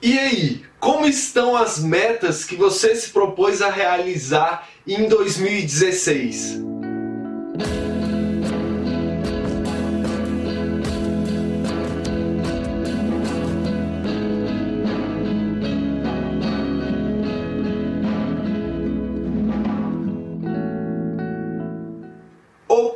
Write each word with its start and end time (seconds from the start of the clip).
E 0.00 0.16
aí, 0.16 0.62
como 0.78 1.06
estão 1.06 1.56
as 1.56 1.80
metas 1.80 2.44
que 2.44 2.54
você 2.54 2.94
se 2.94 3.10
propôs 3.10 3.60
a 3.60 3.68
realizar 3.68 4.68
em 4.86 5.08
2016? 5.08 6.67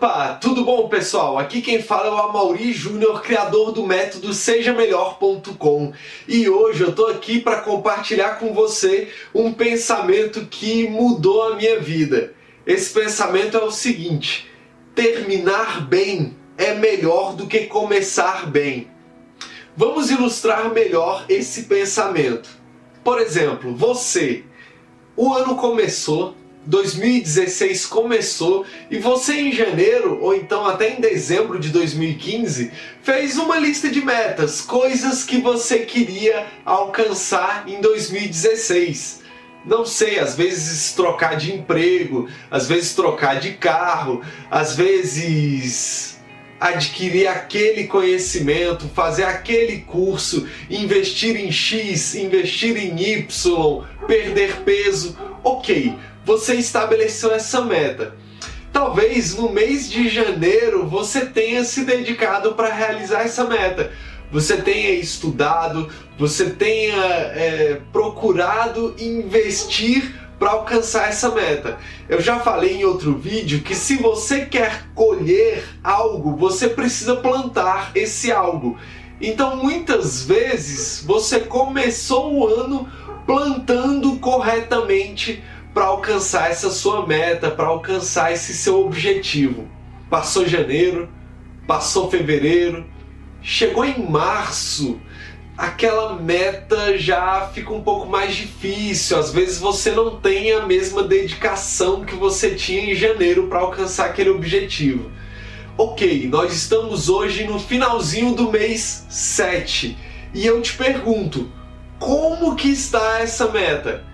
Opa, 0.03 0.37
tudo 0.41 0.65
bom 0.65 0.89
pessoal? 0.89 1.39
Aqui 1.39 1.63
quem 1.63 1.81
fala 1.81 2.09
é 2.09 2.11
o 2.11 2.17
Amauri 2.17 2.73
Júnior, 2.73 3.23
criador 3.23 3.71
do 3.71 3.87
método 3.87 4.35
sejamelhor.com 4.35 5.93
e 6.27 6.49
hoje 6.49 6.83
eu 6.83 6.93
tô 6.93 7.07
aqui 7.07 7.39
para 7.39 7.61
compartilhar 7.61 8.31
com 8.31 8.53
você 8.53 9.13
um 9.33 9.53
pensamento 9.53 10.45
que 10.47 10.89
mudou 10.89 11.45
a 11.45 11.55
minha 11.55 11.79
vida. 11.79 12.35
Esse 12.67 12.93
pensamento 12.93 13.57
é 13.57 13.63
o 13.63 13.71
seguinte: 13.71 14.51
terminar 14.93 15.87
bem 15.87 16.37
é 16.59 16.75
melhor 16.75 17.37
do 17.37 17.47
que 17.47 17.67
começar 17.67 18.51
bem. 18.51 18.89
Vamos 19.77 20.11
ilustrar 20.11 20.69
melhor 20.75 21.25
esse 21.29 21.63
pensamento. 21.67 22.51
Por 23.05 23.21
exemplo, 23.21 23.73
você, 23.73 24.43
o 25.17 25.33
ano 25.33 25.55
começou 25.55 26.35
2016 26.67 27.87
começou 27.87 28.65
e 28.91 28.99
você 28.99 29.35
em 29.35 29.53
janeiro 29.53 30.19
ou 30.21 30.35
então 30.35 30.65
até 30.65 30.97
em 30.97 31.01
dezembro 31.01 31.59
de 31.59 31.71
2015 31.71 32.71
fez 33.03 33.37
uma 33.37 33.59
lista 33.59 33.89
de 33.89 34.01
metas, 34.01 34.61
coisas 34.61 35.25
que 35.25 35.41
você 35.41 35.81
queria 35.81 36.47
alcançar 36.65 37.65
em 37.67 37.81
2016. 37.81 39.23
Não 39.65 39.85
sei, 39.85 40.19
às 40.19 40.37
vezes 40.37 40.93
trocar 40.93 41.37
de 41.37 41.53
emprego, 41.53 42.29
às 42.51 42.69
vezes 42.69 42.95
trocar 42.95 43.39
de 43.39 43.53
carro, 43.53 44.23
às 44.51 44.77
vezes 44.77 46.13
adquirir 46.61 47.27
aquele 47.27 47.89
conhecimento, 47.89 48.89
fazer 48.89 49.25
aquele 49.25 49.79
curso, 49.79 50.47
investir 50.71 51.37
em 51.37 51.51
X, 51.51 52.15
investir 52.15 52.77
em 52.77 53.01
Y, 53.01 53.85
perder 54.07 54.61
peso. 54.63 55.19
Ok, 55.43 55.93
você 56.25 56.55
estabeleceu 56.55 57.33
essa 57.33 57.63
meta. 57.63 58.15
Talvez 58.73 59.35
no 59.35 59.51
mês 59.51 59.91
de 59.91 60.09
janeiro 60.09 60.87
você 60.87 61.27
tenha 61.27 61.65
se 61.65 61.85
dedicado 61.85 62.55
para 62.55 62.73
realizar 62.73 63.23
essa 63.23 63.45
meta. 63.45 63.93
Você 64.31 64.57
tenha 64.57 64.93
estudado, 64.93 65.89
você 66.19 66.51
tenha 66.51 66.97
é, 66.97 67.81
procurado 67.93 68.95
investir 68.99 70.15
para 70.39 70.53
alcançar 70.53 71.09
essa 71.09 71.31
meta. 71.31 71.79
Eu 72.09 72.21
já 72.21 72.41
falei 72.41 72.79
em 72.79 72.85
outro 72.85 73.15
vídeo 73.15 73.61
que 73.61 73.75
se 73.75 73.97
você 73.99 74.47
quer 74.47 74.87
colher 74.95 75.63
algo, 75.85 76.35
você 76.35 76.69
precisa 76.69 77.15
plantar 77.15 77.93
esse 77.95 78.33
algo. 78.33 78.77
Então 79.21 79.57
muitas 79.57 80.25
vezes 80.25 81.05
você 81.07 81.39
começou 81.39 82.35
o 82.35 82.49
ano 82.49 82.89
plantando 83.27 84.19
corretamente 84.19 85.45
para 85.75 85.85
alcançar 85.85 86.51
essa 86.51 86.71
sua 86.71 87.07
meta, 87.07 87.51
para 87.51 87.67
alcançar 87.67 88.33
esse 88.33 88.55
seu 88.55 88.85
objetivo. 88.85 89.69
Passou 90.11 90.47
janeiro, 90.47 91.09
passou 91.67 92.11
fevereiro, 92.11 92.85
chegou 93.41 93.85
em 93.85 94.09
março, 94.09 95.01
aquela 95.57 96.15
meta 96.15 96.99
já 96.99 97.49
fica 97.53 97.73
um 97.73 97.83
pouco 97.83 98.07
mais 98.07 98.35
difícil. 98.35 99.19
Às 99.19 99.33
vezes 99.33 99.59
você 99.59 99.91
não 99.93 100.21
tem 100.21 100.53
a 100.53 100.67
mesma 100.67 101.03
dedicação 101.03 102.05
que 102.05 102.15
você 102.15 102.55
tinha 102.55 102.93
em 102.93 102.95
janeiro 102.95 103.47
para 103.47 103.61
alcançar 103.61 104.07
aquele 104.07 104.31
objetivo. 104.31 105.11
Ok, 105.79 106.29
nós 106.29 106.53
estamos 106.53 107.09
hoje 107.09 107.45
no 107.45 107.59
finalzinho 107.59 108.35
do 108.35 108.51
mês 108.51 109.07
7 109.09 109.97
e 110.35 110.45
eu 110.45 110.61
te 110.61 110.75
pergunto, 110.75 111.51
como 111.99 112.55
que 112.57 112.69
está 112.69 113.21
essa 113.21 113.49
meta? 113.49 114.05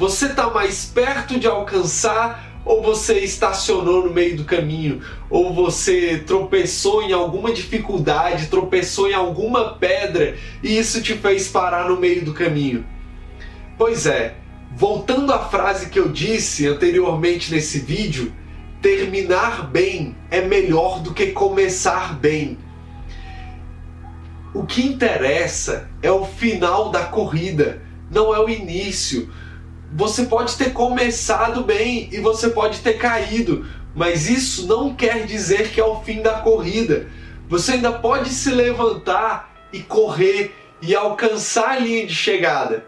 Você 0.00 0.28
está 0.28 0.48
mais 0.48 0.86
perto 0.86 1.38
de 1.38 1.46
alcançar 1.46 2.62
ou 2.64 2.82
você 2.82 3.18
estacionou 3.18 4.06
no 4.06 4.10
meio 4.10 4.34
do 4.34 4.46
caminho, 4.46 5.02
ou 5.28 5.52
você 5.52 6.24
tropeçou 6.26 7.02
em 7.02 7.12
alguma 7.12 7.52
dificuldade, 7.52 8.46
tropeçou 8.46 9.10
em 9.10 9.12
alguma 9.12 9.74
pedra 9.74 10.38
e 10.62 10.78
isso 10.78 11.02
te 11.02 11.12
fez 11.12 11.48
parar 11.48 11.86
no 11.90 12.00
meio 12.00 12.24
do 12.24 12.32
caminho. 12.32 12.86
Pois 13.76 14.06
é, 14.06 14.36
voltando 14.74 15.34
à 15.34 15.38
frase 15.38 15.90
que 15.90 16.00
eu 16.00 16.08
disse 16.08 16.66
anteriormente 16.66 17.52
nesse 17.52 17.78
vídeo, 17.80 18.32
terminar 18.80 19.68
bem 19.70 20.16
é 20.30 20.40
melhor 20.40 21.00
do 21.02 21.12
que 21.12 21.26
começar 21.26 22.18
bem. 22.18 22.56
O 24.54 24.64
que 24.64 24.80
interessa 24.80 25.90
é 26.00 26.10
o 26.10 26.24
final 26.24 26.90
da 26.90 27.04
corrida, 27.04 27.82
não 28.10 28.34
é 28.34 28.40
o 28.40 28.48
início 28.48 29.30
você 29.92 30.24
pode 30.24 30.56
ter 30.56 30.72
começado 30.72 31.62
bem 31.62 32.08
e 32.12 32.20
você 32.20 32.50
pode 32.50 32.80
ter 32.80 32.94
caído, 32.94 33.66
mas 33.94 34.28
isso 34.28 34.66
não 34.66 34.94
quer 34.94 35.26
dizer 35.26 35.70
que 35.70 35.80
é 35.80 35.84
o 35.84 36.00
fim 36.02 36.22
da 36.22 36.34
corrida. 36.40 37.08
Você 37.48 37.72
ainda 37.72 37.92
pode 37.92 38.30
se 38.30 38.50
levantar 38.50 39.52
e 39.72 39.80
correr 39.80 40.54
e 40.80 40.94
alcançar 40.94 41.70
a 41.70 41.78
linha 41.78 42.06
de 42.06 42.14
chegada. 42.14 42.86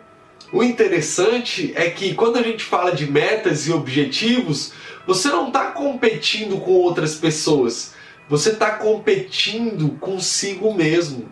O 0.53 0.63
interessante 0.63 1.73
é 1.75 1.91
que 1.91 2.15
quando 2.15 2.39
a 2.39 2.43
gente 2.43 2.63
fala 2.63 2.93
de 2.93 3.11
metas 3.11 3.67
e 3.67 3.73
objetivos, 3.73 4.73
você 5.07 5.29
não 5.29 5.49
está 5.49 5.73
competindo 5.73 6.59
com 6.59 6.71
outras 6.73 7.17
pessoas, 7.17 7.95
você 8.29 8.51
está 8.51 8.71
competindo 8.73 9.97
consigo 9.99 10.73
mesmo. 10.73 11.29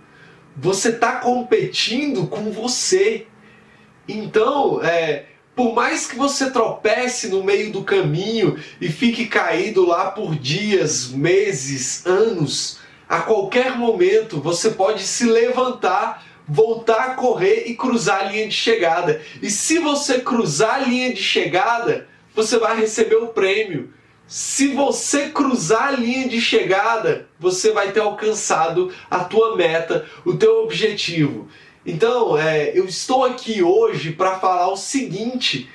Você 0.56 0.88
está 0.90 1.16
competindo 1.16 2.26
com 2.26 2.50
você. 2.50 3.26
Então, 4.08 4.82
é, 4.82 5.26
por 5.60 5.74
mais 5.74 6.06
que 6.06 6.16
você 6.16 6.50
tropece 6.50 7.28
no 7.28 7.44
meio 7.44 7.70
do 7.70 7.84
caminho 7.84 8.58
e 8.80 8.88
fique 8.88 9.26
caído 9.26 9.84
lá 9.84 10.10
por 10.10 10.34
dias, 10.34 11.08
meses, 11.08 12.06
anos, 12.06 12.78
a 13.06 13.20
qualquer 13.20 13.76
momento 13.76 14.40
você 14.40 14.70
pode 14.70 15.02
se 15.02 15.26
levantar, 15.26 16.24
voltar 16.48 17.10
a 17.10 17.14
correr 17.14 17.64
e 17.66 17.76
cruzar 17.76 18.20
a 18.20 18.24
linha 18.30 18.48
de 18.48 18.54
chegada. 18.54 19.20
E 19.42 19.50
se 19.50 19.78
você 19.78 20.20
cruzar 20.20 20.76
a 20.76 20.86
linha 20.86 21.12
de 21.12 21.22
chegada, 21.22 22.08
você 22.34 22.58
vai 22.58 22.80
receber 22.80 23.16
o 23.16 23.28
prêmio. 23.28 23.92
Se 24.26 24.68
você 24.68 25.28
cruzar 25.28 25.88
a 25.88 25.90
linha 25.90 26.26
de 26.26 26.40
chegada, 26.40 27.28
você 27.38 27.70
vai 27.70 27.92
ter 27.92 28.00
alcançado 28.00 28.90
a 29.10 29.24
tua 29.24 29.56
meta, 29.56 30.06
o 30.24 30.38
teu 30.38 30.62
objetivo. 30.62 31.48
Então, 31.84 32.36
é, 32.36 32.76
eu 32.78 32.84
estou 32.84 33.24
aqui 33.24 33.62
hoje 33.62 34.12
para 34.12 34.38
falar 34.38 34.68
o 34.68 34.76
seguinte: 34.76 35.68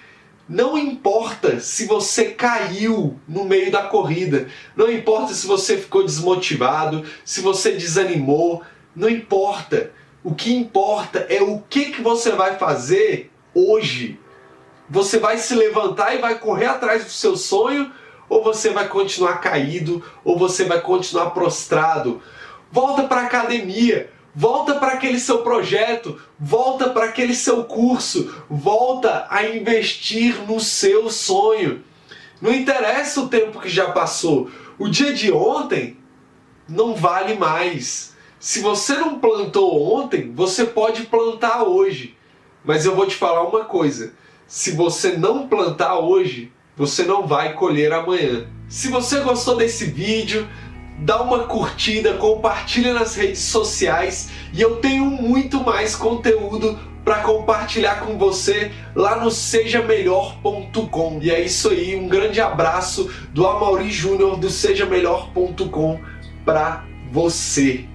não 0.47 0.77
importa 0.77 1.59
se 1.59 1.87
você 1.87 2.25
caiu 2.25 3.19
no 3.27 3.45
meio 3.45 3.71
da 3.71 3.83
corrida, 3.83 4.47
não 4.75 4.91
importa 4.91 5.33
se 5.33 5.47
você 5.47 5.77
ficou 5.77 6.03
desmotivado, 6.03 7.03
se 7.23 7.41
você 7.41 7.71
desanimou, 7.71 8.61
não 8.95 9.09
importa. 9.09 9.91
O 10.23 10.33
que 10.33 10.55
importa 10.55 11.25
é 11.29 11.41
o 11.41 11.59
que, 11.69 11.91
que 11.91 12.01
você 12.01 12.31
vai 12.31 12.57
fazer 12.57 13.31
hoje. 13.53 14.19
Você 14.89 15.19
vai 15.19 15.37
se 15.37 15.53
levantar 15.53 16.15
e 16.15 16.19
vai 16.19 16.39
correr 16.39 16.65
atrás 16.65 17.03
do 17.03 17.11
seu 17.11 17.35
sonho, 17.35 17.91
ou 18.27 18.43
você 18.43 18.71
vai 18.71 18.87
continuar 18.87 19.39
caído, 19.39 20.03
ou 20.23 20.37
você 20.37 20.65
vai 20.65 20.81
continuar 20.81 21.29
prostrado. 21.31 22.21
Volta 22.71 23.03
para 23.03 23.21
a 23.21 23.25
academia, 23.25 24.11
Volta 24.35 24.75
para 24.75 24.93
aquele 24.93 25.17
seu 25.17 25.43
projeto, 25.43 26.19
volta 26.37 26.89
para 26.89 27.05
aquele 27.05 27.33
seu 27.33 27.63
curso, 27.63 28.35
volta 28.49 29.25
a 29.29 29.47
investir 29.47 30.45
no 30.45 30.59
seu 30.59 31.09
sonho. 31.09 31.81
Não 32.41 32.53
interessa 32.53 33.21
o 33.21 33.29
tempo 33.29 33.61
que 33.61 33.69
já 33.69 33.91
passou, 33.91 34.49
o 34.77 34.89
dia 34.89 35.13
de 35.13 35.31
ontem 35.31 35.97
não 36.67 36.95
vale 36.95 37.35
mais. 37.35 38.13
Se 38.37 38.59
você 38.59 38.95
não 38.95 39.19
plantou 39.19 39.95
ontem, 39.95 40.33
você 40.33 40.65
pode 40.65 41.03
plantar 41.03 41.63
hoje. 41.63 42.17
Mas 42.63 42.85
eu 42.85 42.93
vou 42.93 43.07
te 43.07 43.15
falar 43.15 43.47
uma 43.47 43.63
coisa: 43.63 44.13
se 44.45 44.71
você 44.71 45.15
não 45.17 45.47
plantar 45.47 45.97
hoje, 45.99 46.51
você 46.75 47.03
não 47.03 47.25
vai 47.25 47.53
colher 47.53 47.93
amanhã. 47.93 48.47
Se 48.67 48.89
você 48.89 49.21
gostou 49.21 49.55
desse 49.55 49.85
vídeo, 49.85 50.47
dá 50.99 51.21
uma 51.21 51.45
curtida, 51.45 52.13
compartilha 52.13 52.93
nas 52.93 53.15
redes 53.15 53.41
sociais 53.41 54.29
e 54.53 54.61
eu 54.61 54.77
tenho 54.77 55.05
muito 55.05 55.63
mais 55.63 55.95
conteúdo 55.95 56.79
para 57.03 57.19
compartilhar 57.19 57.99
com 57.99 58.17
você 58.17 58.71
lá 58.95 59.15
no 59.17 59.29
sejamelhor.com. 59.29 61.19
E 61.21 61.29
é 61.29 61.39
isso 61.41 61.69
aí, 61.69 61.95
um 61.95 62.07
grande 62.07 62.41
abraço 62.41 63.11
do 63.31 63.45
Amauri 63.45 63.91
Júnior 63.91 64.37
do 64.37 64.49
sejamelhor.com 64.49 65.99
para 66.43 66.83
você. 67.11 67.85